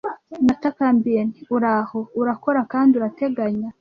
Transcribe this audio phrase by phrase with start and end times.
[0.45, 3.67] Natakambiye nti: 'Uraho, urakora kandi urateganya,